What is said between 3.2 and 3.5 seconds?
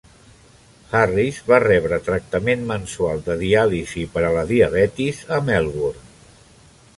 de